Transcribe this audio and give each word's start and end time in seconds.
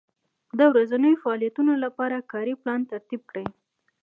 د 0.57 0.59
ورځنیو 0.71 1.21
فعالیتونو 1.23 1.73
لپاره 1.83 2.25
کاري 2.31 2.53
پلان 2.61 2.81
ترتیب 2.91 3.21
کړئ. 3.29 3.45